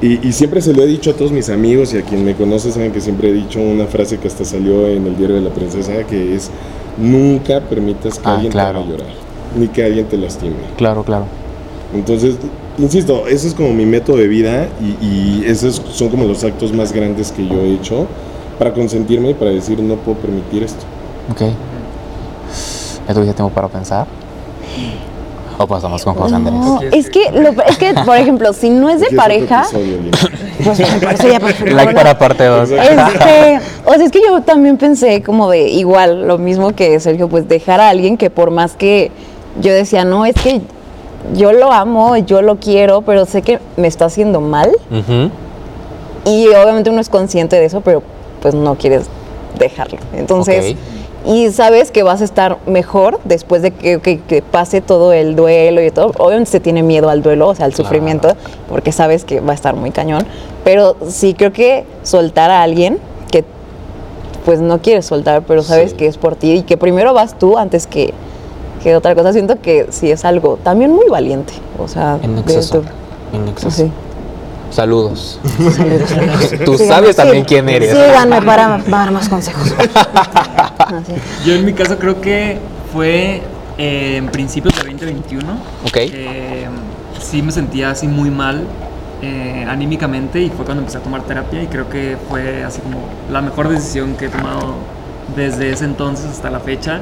[0.00, 2.34] y, y siempre se lo he dicho a todos mis amigos y a quien me
[2.34, 5.42] conoce saben que siempre he dicho una frase que hasta salió en el diario de
[5.42, 6.50] la princesa, que es,
[6.98, 8.78] nunca permitas que Ah, alguien claro.
[8.80, 9.14] te haga llorar,
[9.58, 10.54] ni que alguien te lastime.
[10.76, 11.24] Claro, claro.
[11.94, 12.36] Entonces,
[12.78, 16.72] insisto, ese es como mi método de vida y, y esos son como los actos
[16.72, 18.06] más grandes que yo he hecho
[18.58, 20.84] para consentirme y para decir, no puedo permitir esto.
[21.30, 21.42] Ok.
[23.08, 24.06] ¿Ya tuviste tiempo para pensar?
[25.58, 26.54] ¿O pasamos con José Andrés?
[26.54, 29.98] No, es que, lo- es que, por ejemplo, si no es de pareja, episodio,
[30.62, 32.70] pues por eso ya por Like para parte 2.
[32.72, 37.28] Este, o sea, es que yo también pensé como de igual, lo mismo que Sergio,
[37.28, 39.10] pues dejar a alguien que por más que
[39.62, 40.60] yo decía, no, es que
[41.34, 44.70] yo lo amo, yo lo quiero, pero sé que me está haciendo mal
[46.24, 48.02] y obviamente uno es consciente de eso, pero
[48.42, 49.06] pues no quieres
[49.58, 49.98] dejarlo.
[50.14, 50.74] Entonces,
[51.24, 55.34] y sabes que vas a estar mejor después de que, que- que pase todo el
[55.34, 56.12] duelo y todo.
[56.18, 57.84] Obviamente se tiene miedo al duelo, o sea, al Claro.
[57.84, 58.28] sufrimiento,
[58.68, 60.24] porque sabes que va a estar muy cañón.
[60.64, 62.98] Pero sí creo que soltar a alguien
[63.30, 63.44] que
[64.44, 65.96] pues no quieres soltar, pero sabes Sí.
[65.96, 68.14] que es por ti y que primero vas tú antes que,
[68.86, 69.32] que otra cosa.
[69.32, 71.52] Siento que sí es algo también muy valiente.
[71.76, 72.82] O sea, En exceso.
[72.82, 73.84] tu- En exceso.
[73.84, 73.90] sí.
[74.70, 75.40] Saludos.
[76.64, 77.90] Tú Síganme, sabes también sí, quién eres.
[77.90, 79.74] Síganme para dar más consejos.
[80.78, 81.12] Así.
[81.44, 82.58] Yo en mi caso creo que
[82.92, 83.42] fue
[83.76, 85.52] eh, en principios de 2021.
[85.84, 85.96] Ok.
[85.96, 86.66] Eh,
[87.20, 88.62] sí me sentía así muy mal
[89.22, 92.98] eh, anímicamente y fue cuando empecé a tomar terapia y creo que fue así como
[93.32, 94.74] la mejor decisión que he tomado
[95.34, 97.00] desde ese entonces hasta la fecha.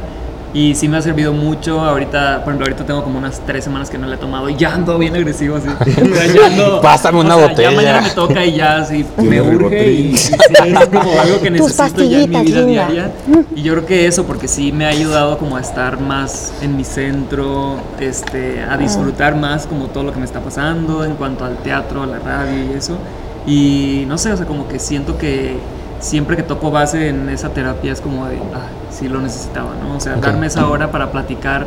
[0.55, 1.81] Y sí me ha servido mucho.
[1.81, 4.55] Ahorita, por ejemplo, ahorita tengo como unas tres semanas que no le he tomado y
[4.55, 5.67] ya ando bien agresivo así.
[6.33, 7.71] Ya ando- Pásame una o sea, botella.
[7.71, 11.41] Ya mañana me toca y ya así me urge y, y sí, es como algo
[11.43, 12.87] que necesito ya en mi vida linda.
[12.87, 13.11] diaria.
[13.57, 16.77] Y yo creo que eso, porque sí me ha ayudado como a estar más en
[16.77, 21.45] mi centro, este, a disfrutar más como todo lo que me está pasando en cuanto
[21.45, 22.97] al teatro, a la radio y eso.
[23.45, 25.57] Y no sé, o sea, como que siento que
[26.01, 29.97] siempre que toco base en esa terapia es como de, ah, sí lo necesitaba, ¿no?
[29.97, 30.21] O sea, Ok.
[30.23, 31.67] darme esa hora para platicar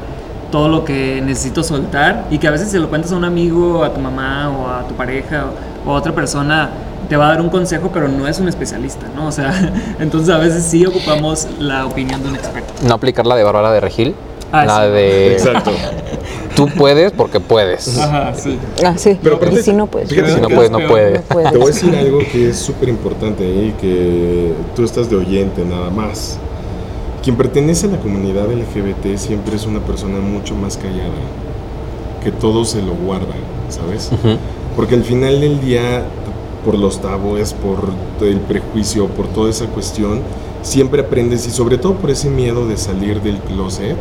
[0.52, 3.84] todo lo que necesito soltar y que a veces se lo cuentas a un amigo,
[3.84, 5.46] a tu mamá o a tu pareja
[5.86, 6.70] o, o a otra persona,
[7.10, 9.28] te va a dar un consejo, pero no es un especialista, ¿no?
[9.28, 9.54] O sea,
[10.00, 12.74] entonces a veces sí ocupamos la opinión de un experto.
[12.88, 14.16] No aplicar la de Bárbara de Regil.
[14.52, 14.92] Ah, la sí.
[14.92, 15.72] de Exacto.
[16.58, 17.98] tú puedes porque puedes.
[18.00, 18.58] Ajá, sí.
[18.84, 19.18] Ah, sí.
[19.22, 20.10] Pero aparte, y si no puedes.
[20.10, 21.22] fíjate Si no puedes, no puedes.
[21.22, 21.52] No puedes.
[21.52, 25.64] Te voy a decir algo que es súper importante ahí, que tú estás de oyente
[25.64, 26.40] nada más.
[27.24, 31.12] Quien pertenece a la comunidad LGBT siempre es una persona mucho más callada,
[32.24, 33.36] que todo se lo guarda,
[33.70, 34.10] ¿sabes?
[34.12, 34.38] Ujú.
[34.76, 36.06] Porque al final del día,
[36.66, 37.92] por los tabúes, por
[38.26, 40.22] el prejuicio, por toda esa cuestión,
[40.64, 43.98] siempre aprendes y sobre todo por ese miedo de salir del closet,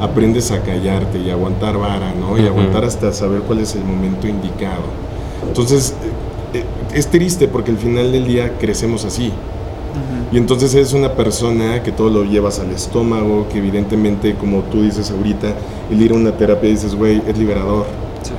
[0.00, 2.38] aprendes a callarte y aguantar vara, ¿no?
[2.38, 4.84] Y aguantar hasta saber cuál es el momento indicado.
[5.46, 5.94] Entonces,
[6.54, 9.32] eh, eh, es triste porque al final del día crecemos así.
[10.32, 14.82] Y entonces eres una persona que todo lo llevas al estómago, que evidentemente, como tú
[14.82, 15.54] dices ahorita,
[15.90, 17.86] el ir a una terapia dices, güey, es liberador.
[18.22, 18.30] Sí.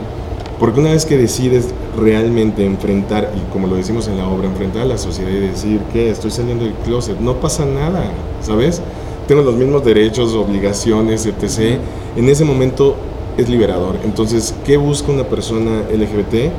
[0.58, 4.84] Porque una vez que decides realmente enfrentar, y como lo decimos en la obra, enfrentar
[4.84, 8.06] a la sociedad y decir que estoy saliendo del closet, no pasa nada,
[8.42, 8.82] ¿sabes?
[9.32, 11.80] Tengo los mismos derechos, obligaciones, etc.
[12.18, 12.98] En ese momento
[13.38, 13.96] es liberador.
[14.04, 16.52] Entonces, ¿qué busca una persona LGBT?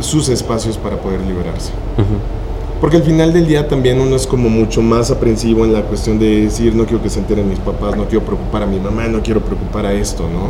[0.00, 1.72] Sus espacios para poder liberarse.
[1.98, 2.80] Ujú.
[2.80, 6.18] Porque al final del día también uno es como mucho más aprensivo en la cuestión
[6.18, 9.06] de decir, no quiero que se enteren mis papás, no quiero preocupar a mi mamá,
[9.06, 10.48] no quiero preocupar a esto, ¿no?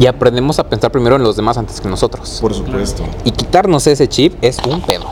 [0.00, 2.38] Y aprendemos a pensar primero en los demás antes que nosotros.
[2.40, 3.02] Por supuesto.
[3.24, 5.06] Y quitarnos ese chip es un pedo.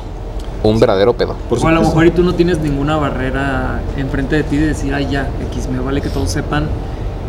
[0.62, 1.34] Un verdadero pedo.
[1.48, 4.68] Por o a lo mejor y tú no tienes ninguna barrera enfrente de ti de
[4.68, 6.66] decir, ay, ya, X, me vale que todos sepan,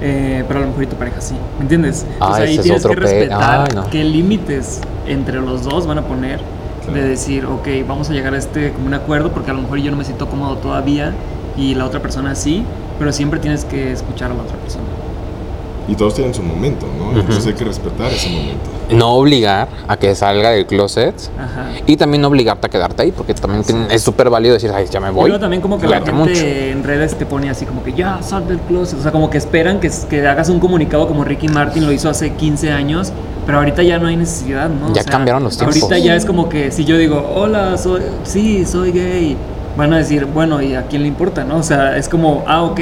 [0.02, 1.36] eh, pero a lo mejor y tu pareja sí.
[1.58, 2.06] ¿Me entiendes?
[2.20, 3.90] Ah, Entonces ahí ese es tienes otro que pe- respetar Ay, no.
[3.90, 6.40] qué límites entre los dos van a poner
[6.86, 7.02] Claro.
[7.02, 9.80] de decir, ok, vamos a llegar a este como un acuerdo porque a lo mejor
[9.80, 11.14] yo no me siento cómodo todavía
[11.58, 12.64] y la otra persona sí,
[12.98, 14.86] pero siempre tienes que escuchar a la otra persona.
[15.88, 17.12] Y todos tienen su momento, ¿no?
[17.12, 17.20] Ujú.
[17.22, 18.70] Entonces hay que respetar ese momento.
[18.92, 21.16] No obligar a que salga del closet.
[21.38, 21.70] Ajá.
[21.86, 24.86] Y también no obligarte a quedarte ahí, porque también tiene- es súper válido decir, ay,
[24.90, 25.30] ya me voy.
[25.30, 26.34] luego también como que la gente mucho.
[26.42, 29.38] en redes te pone así como que ya sal del closet, o sea, como que
[29.38, 33.12] esperan que, que hagas un comunicado como Ricky Martin lo hizo hace 15 años,
[33.46, 34.88] pero ahorita ya no hay necesidad, ¿no?
[34.92, 35.82] O Ya sea, cambiaron los tiempos.
[35.82, 39.38] Ahorita ya es como que si yo digo, hola, soy, sí, soy gay,
[39.78, 41.58] van a decir, bueno, ¿y a quién le importa, no?
[41.58, 42.80] O sea, es como, ah, ok,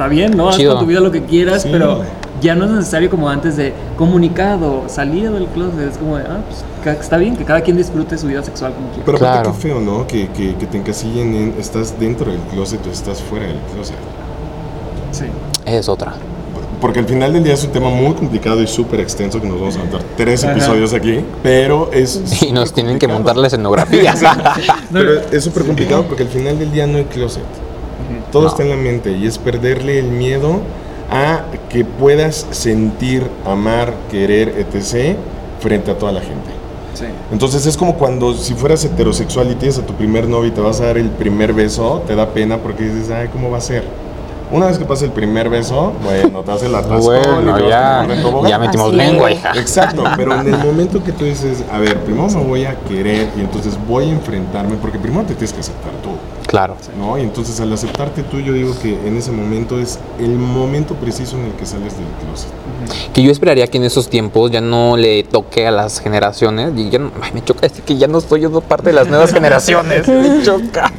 [0.00, 0.48] está bien, ¿no?
[0.48, 0.72] Haz Chido.
[0.72, 1.68] con tu vida lo que quieras, Sí.
[1.70, 2.00] pero
[2.40, 6.40] ya no es necesario como antes de comunicado, salida del closet, es como de, ah,
[6.82, 9.04] pues está bien, que cada quien disfrute su vida sexual como quiera.
[9.04, 9.52] Pero aparte Claro.
[9.56, 10.06] qué feo, ¿no?
[10.06, 13.96] Que, que, que te encasillen en estás dentro del closet o estás fuera del closet.
[15.12, 15.24] Sí.
[15.66, 16.14] Es otra.
[16.80, 19.60] Porque al final del día es un tema muy complicado y súper extenso que nos
[19.60, 20.52] vamos a aventar tres Ajá.
[20.54, 22.40] episodios aquí, pero es...
[22.42, 23.18] Y nos tienen que complicado.
[23.18, 24.14] montar la escenografía.
[24.90, 27.42] Pero es súper complicado porque al final del día no hay closet.
[28.32, 28.48] Todo No.
[28.48, 30.60] está en la mente y es perderle el miedo
[31.10, 35.16] a que puedas sentir, amar, querer, etc.
[35.60, 36.50] frente a toda la gente.
[36.94, 37.04] Sí.
[37.32, 40.60] Entonces es como cuando si fueras heterosexual y tienes a tu primer novio y te
[40.60, 43.60] vas a dar el primer beso, te da pena porque dices, ay, ¿cómo va a
[43.60, 43.84] ser?
[44.52, 48.04] Una vez que pasa el primer beso, bueno, te hace la atascón y bueno, ya,
[48.48, 49.52] ya metimos Así lengua, hija.
[49.54, 53.28] Exacto, pero en el momento que tú dices, a ver, primero me voy a querer
[53.36, 56.10] y entonces voy a enfrentarme, porque primero te tienes que aceptar tú,
[56.50, 56.76] Claro.
[56.98, 57.16] ¿no?
[57.16, 61.36] Y entonces al aceptarte tú, yo digo que en ese momento es el momento preciso
[61.38, 62.48] en el que sales del closet.
[63.12, 66.72] Que yo esperaría que en esos tiempos ya no le toque a las generaciones.
[66.76, 69.06] Y ya no- ay, me choca decir que ya no soy yo parte de las
[69.06, 70.08] nuevas generaciones.
[70.08, 70.90] Me choca.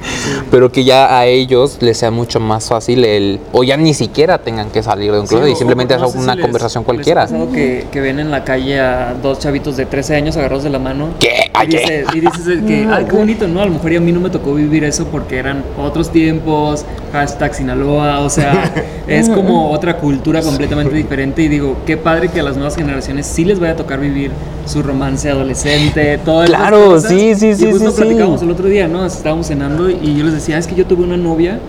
[0.49, 3.39] Pero que ya a ellos les sea mucho más fácil el.
[3.51, 6.33] O ya ni siquiera tengan que salir de un closet Sí, y simplemente no una
[6.33, 7.21] si les- conversación les cualquiera.
[7.23, 10.69] pasado que, que ven en la calle a dos chavitos de 13 años agarrados de
[10.69, 11.09] la mano.
[11.19, 11.51] ¿Qué?
[11.63, 13.61] Y dices, y dices que, ay, qué bonito, ¿no?
[13.61, 16.85] A lo mejor y a mí no me tocó vivir eso porque eran otros tiempos,
[17.11, 18.73] hashtag Sinaloa, o sea,
[19.07, 23.25] es como otra cultura completamente diferente y digo, qué padre que a las nuevas generaciones
[23.27, 24.31] sí les vaya a tocar vivir
[24.65, 27.11] su romance adolescente, todo esas Claro, cosas.
[27.11, 28.01] sí, sí, sí, Y justo sí, sí.
[28.01, 29.05] platicábamos el otro día, ¿no?
[29.05, 31.59] Estábamos cenando y yo les decía, es que yo tuve una novia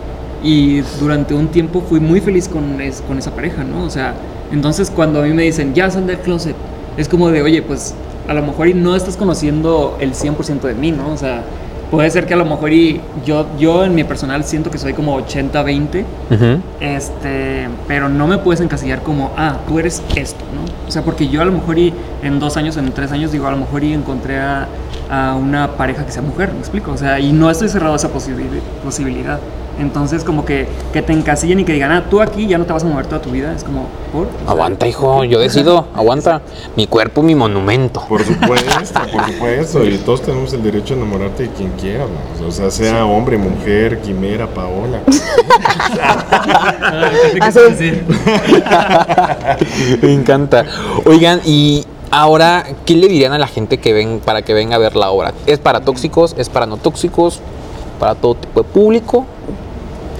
[0.44, 3.84] y durante un tiempo fui muy feliz con, es- con esa pareja, ¿no?
[3.84, 4.14] O sea,
[4.52, 6.54] entonces cuando a mí me dicen, ya sal del closet,
[6.96, 7.94] es como de, oye, pues
[8.28, 11.12] a lo mejor y no estás conociendo el 100% de mí, ¿no?
[11.12, 11.42] O sea,
[11.92, 14.94] puede ser que a lo mejor y yo, yo en mi personal siento que soy
[14.94, 16.60] como 80-20, Ujú.
[16.80, 20.62] este, pero no me puedes encasillar como, ah, tú eres esto, ¿no?
[20.88, 23.46] O sea, porque yo a lo mejor y en dos años, en tres años, digo,
[23.46, 24.66] a lo mejor y encontré a,
[25.10, 26.92] a una pareja que sea mujer, ¿me explico?
[26.92, 29.38] O sea, y no estoy cerrado a esa posibi- posibilidad.
[29.78, 32.72] Entonces, como que, que te encasillen y que digan, ah, tú aquí ya no te
[32.72, 34.26] vas a mover toda tu vida, es como, ¿por?
[34.26, 36.42] O sea, Aguanta, hijo, yo decido, aguanta.
[36.76, 38.04] Mi cuerpo, mi monumento.
[38.08, 38.70] Por supuesto,
[39.12, 42.46] por supuesto, y todos tenemos el derecho a enamorarte de quien quiera, ¿no?
[42.46, 45.00] o sea, sea hombre, mujer, quimera, Paola.
[48.66, 49.56] ah.
[50.02, 50.66] Me encanta.
[51.06, 54.78] Oigan, y ahora, ¿qué le dirían a la gente que ven para que venga a
[54.78, 55.32] ver la obra?
[55.46, 56.34] ¿Es para tóxicos?
[56.38, 57.40] ¿Es para no tóxicos?
[57.98, 59.26] ¿Para todo tipo de público?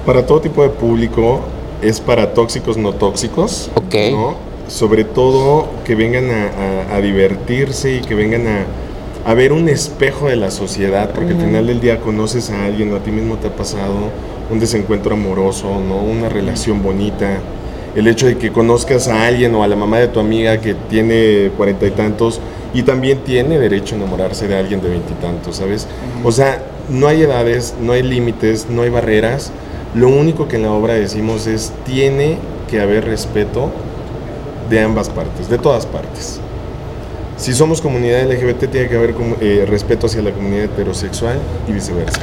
[0.07, 1.41] Para todo tipo de público,
[1.81, 3.71] es para tóxicos, no tóxicos.
[3.75, 3.95] Ok.
[4.12, 4.35] ¿no?
[4.69, 9.69] Sobre todo que vengan a, a- a divertirse y que vengan a, a ver un
[9.69, 13.11] espejo de la sociedad, porque al final del día conoces a alguien o a ti
[13.11, 13.93] mismo te ha pasado
[14.51, 15.97] un desencuentro amoroso, ¿no?
[16.03, 17.38] una relación bonita.
[17.95, 20.75] El hecho de que conozcas a alguien o a la mamá de tu amiga que
[20.88, 22.41] tiene cuarenta y tantos
[22.73, 25.87] y también tiene derecho a enamorarse de alguien de veintitantos, ¿sabes?
[26.25, 29.53] O sea, no hay edades, no hay límites, no hay barreras.
[29.94, 32.38] Lo único que en la obra decimos es tiene
[32.70, 33.70] que haber respeto
[34.70, 36.40] de ambas partes, de todas partes.
[37.37, 42.20] Si somos comunidad LGBT, tiene que haber eh, respeto hacia la comunidad heterosexual y viceversa.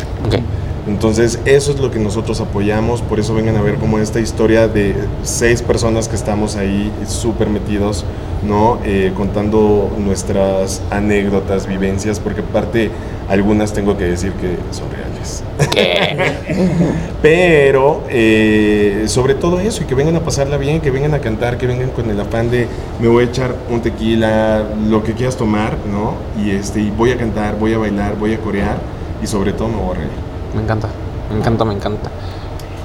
[0.89, 4.67] Entonces, eso es lo que nosotros apoyamos, por eso vengan a ver como esta historia
[4.67, 8.06] de seis personas que estamos ahí súper metidos,
[8.41, 8.80] ¿no?
[8.84, 12.89] Eh, contando nuestras anécdotas, vivencias, porque aparte
[13.30, 15.43] algunas tengo que decir que son reales.
[17.21, 21.60] Pero, eh, sobre todo eso, y que vengan a pasarla bien, que vengan a cantar,
[21.60, 22.67] que vengan con el afán de
[22.99, 26.15] me voy a echar un tequila, lo que quieras tomar, ¿no?
[26.43, 28.80] Y, este, y voy a cantar, voy a bailar, voy a corear,
[29.21, 30.29] y sobre todo me voy a reír.
[30.54, 30.90] Me encanta,
[31.32, 32.10] me encanta, me encanta.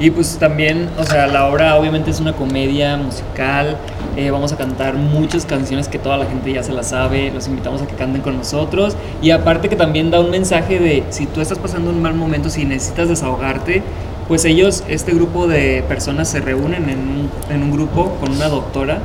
[0.01, 3.77] Y pues también, o sea, la obra obviamente es una comedia musical,
[4.17, 7.47] eh, vamos a cantar muchas canciones que toda la gente ya se las sabe, los
[7.47, 11.27] invitamos a que canten con nosotros y aparte que también da un mensaje de si
[11.27, 13.83] tú estás pasando un mal momento, si necesitas desahogarte,
[14.27, 18.49] pues ellos, este grupo de personas se reúnen en un, en un grupo con una
[18.49, 18.99] doctora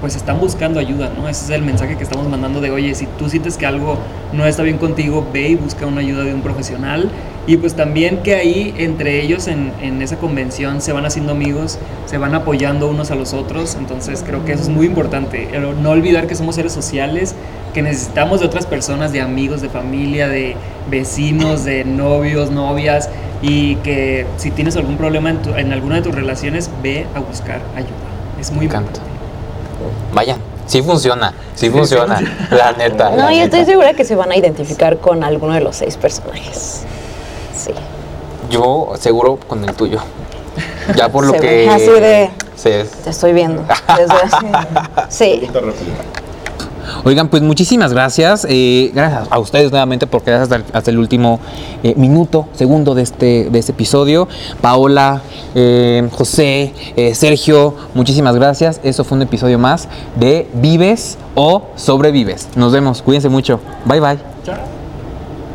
[0.00, 1.28] pues están buscando ayuda, ¿no?
[1.28, 3.98] Ese es el mensaje que estamos mandando de, oye, si tú sientes que algo
[4.32, 7.08] no está bien contigo, ve y busca una ayuda de un profesional.
[7.46, 11.78] Y pues también que ahí entre ellos en, en esa convención se van haciendo amigos,
[12.06, 13.74] se van apoyando unos a los otros.
[13.74, 15.48] Entonces creo que eso es muy importante.
[15.50, 17.34] Pero no olvidar que somos seres sociales,
[17.74, 20.56] que necesitamos de otras personas, de amigos, de familia, de
[20.90, 23.10] vecinos, de novios, novias.
[23.42, 27.20] Y que si tienes algún problema en, tu- en alguna de tus relaciones, ve a
[27.20, 27.90] buscar ayuda.
[28.40, 29.00] Es muy importante.
[30.12, 33.10] Vayan, sí funciona, sí funciona, la neta.
[33.10, 33.44] No, la yo neta.
[33.58, 36.82] estoy segura que se van a identificar con alguno de los seis personajes.
[37.56, 37.72] Sí.
[38.50, 39.98] Yo seguro con el tuyo.
[40.96, 41.68] Ya por lo que...
[41.68, 42.70] así de- Sí.
[43.02, 43.62] Te estoy viendo.
[43.98, 44.14] Desde.
[45.10, 45.50] Sí.
[47.04, 48.46] Oigan, pues muchísimas gracias.
[48.48, 51.38] eh, gracias a ustedes nuevamente por quedarse hasta el, último
[51.82, 54.26] eh, minuto, segundo de este, de este episodio.
[54.60, 55.20] Paola,
[55.54, 56.72] eh, José,
[57.14, 58.80] Sergio, muchísimas gracias.
[58.82, 62.48] Eso fue un episodio más de Vives o Sobrevives.
[62.56, 63.02] Nos vemos.
[63.02, 63.60] Cuídense mucho.
[63.84, 64.18] Bye bye.
[64.44, 64.73] Chao.